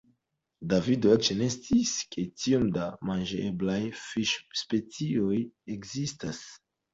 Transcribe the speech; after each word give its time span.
Davido 0.71 1.11
eĉ 1.17 1.27
ne 1.41 1.49
sciis, 1.55 1.91
ke 2.15 2.23
tiom 2.43 2.65
da 2.77 2.87
manĝeblaj 3.11 3.77
fiŝspecioj 4.07 5.39
ekzistas. 5.77 6.43